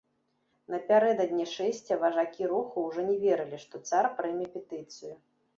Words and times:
Напярэдадні 0.75 1.45
шэсця 1.57 1.99
важакі 2.03 2.49
руху 2.53 2.87
ўжо 2.89 3.05
не 3.13 3.21
верылі, 3.27 3.63
што 3.67 3.85
цар 3.91 4.05
прыме 4.19 4.53
петыцыю. 4.57 5.15